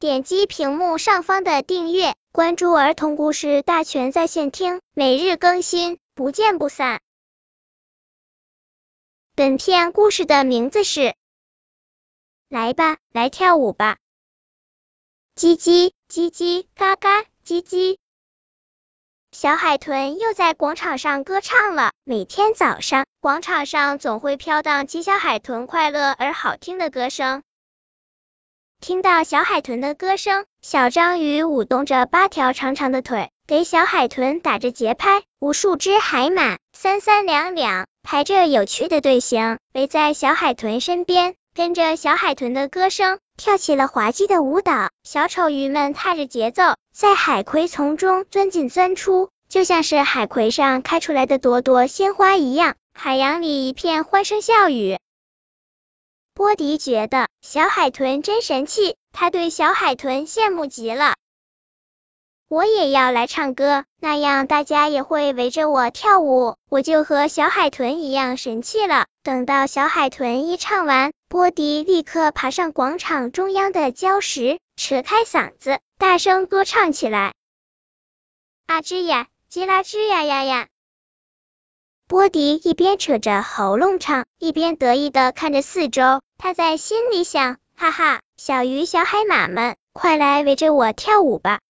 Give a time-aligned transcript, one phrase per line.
[0.00, 7.00] 点击屏幕上方的订阅，关注儿童故事大全在线听，每日更新，不见不散。
[9.34, 11.00] 本片故事的名字是
[12.48, 13.96] 《来吧，来跳舞吧》。
[15.40, 17.98] 叽叽叽叽，嘎嘎叽叽。
[19.32, 21.90] 小海豚又在广场上歌唱了。
[22.04, 27.42] 每天早上，广场上总会飘荡起小海豚快乐而好听的歌声。
[28.80, 35.22] 听到小海豚的歌声，小章鱼舞动着八条长长的腿，给小海豚打着节拍。
[35.40, 44.88] 无数只海马三三两两排着有趣的队形，围在小海豚身边，跟着小海豚的歌声跳起了滑稽的舞蹈。
[45.02, 46.62] 小丑鱼们踏着节奏。
[46.96, 52.74] 在海葵丛中钻进钻出，就像是海葵上开出来的朵朵鲜花一样。
[52.94, 54.98] 海洋里一片欢声笑语。
[56.38, 61.16] 波迪觉得小海豚真神气，他对小海豚羡慕极了。
[62.46, 69.06] 我也要来唱歌，那样大家也会围着我跳舞，我就和小海豚一样神气了。
[69.24, 75.80] 等到小海豚一唱完，波迪立刻爬上广场中央的礁石，扯开嗓子。
[75.98, 77.34] 大声歌唱起来，
[78.66, 80.68] 啊吱呀，叽啦吱呀呀呀！
[82.08, 86.22] 波迪一边扯着喉咙唱，一边得意的看着四周。
[86.38, 91.60] 他在心里想：哈哈，小鱼小海马们，快来围着我跳舞吧！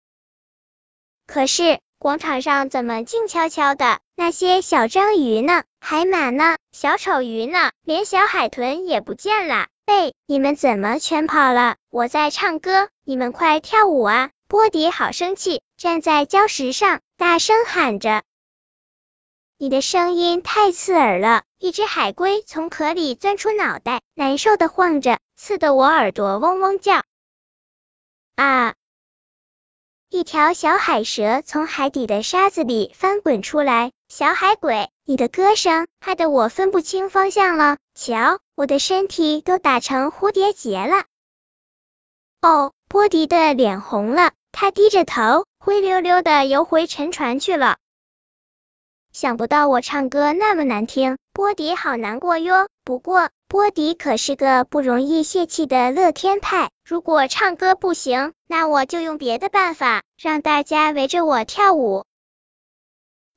[1.26, 3.98] 可是广场上怎么静悄悄的？
[4.14, 5.64] 那些小章鱼呢？
[5.80, 6.56] 海马呢？
[6.70, 7.72] 小丑鱼呢？
[7.82, 9.66] 连小海豚也不见了。
[9.88, 11.74] 喂，你们怎么全跑了？
[11.90, 14.30] 我在唱歌，你们快跳舞啊！
[14.46, 18.22] 波迪好生气，站在礁石上，大声喊着
[19.58, 27.02] ：“你的声音太刺耳了！”一只海龟从壳里钻出脑袋，难受的晃着，刺得我耳朵嗡嗡叫。
[28.36, 28.74] 啊！
[30.10, 34.88] 一条小海蛇从海底的沙子里翻滚出来，小海鬼。
[35.04, 41.04] 你的歌声害得我分不清方向了，瞧，我的身体都打成蝴蝶结了。
[42.40, 47.78] 哦，波迪的脸红了，他低着头，灰溜溜的游回沉船去了。
[49.20, 52.68] 想不到我唱歌那么难听，波迪好难过哟。
[52.84, 62.04] 不过，波迪可是个不容易泄气的乐天派，如果唱歌不行，那我就用别的办法让大家围着我跳舞。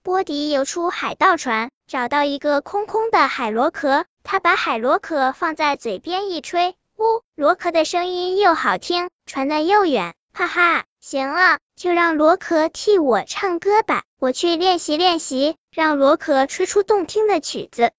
[0.03, 10.13] 波迪游出海盗船，找到一个空空的海螺壳，他把海螺壳放在嘴边一吹，呜，螺壳的声音又好听，传得又远。
[10.31, 17.91] 哈哈，行了，就让螺壳替我唱歌吧，我去练习练习，让螺壳吹出动听的曲子。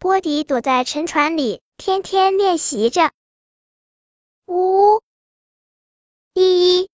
[0.00, 3.12] 波迪躲在沉船里，天天练习着。
[4.46, 5.02] 呜呜，
[6.34, 6.90] 一，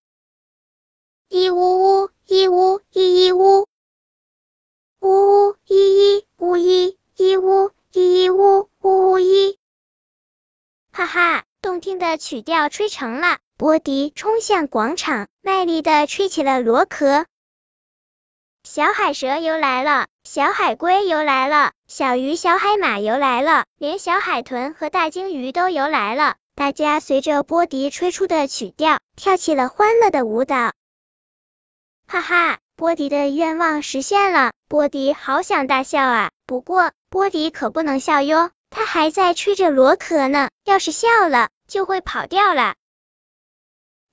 [1.27, 3.67] 一呜呜，一呜一呜。
[4.99, 5.09] 呜
[5.49, 9.57] 呜一一呜一一呜一一呜呜呜一，
[10.91, 13.39] 哈哈，动听的曲调吹成了。
[13.57, 17.25] 波迪冲向广场，卖力的吹起了螺壳。
[18.63, 26.35] 小海蛇游来了，小海龟游来了，小鱼小海马游来了，连小海豚和大鲸鱼都游来了。
[26.53, 30.73] 大家随着波迪吹出的曲调，跳起了欢乐的舞蹈。
[32.07, 32.59] 哈哈。
[32.75, 36.29] 波迪的愿望实现了，波迪好想大笑啊！
[36.45, 42.75] 不过波迪可不能笑哟，他还在吹着螺壳呢，要是笑了就会跑掉了。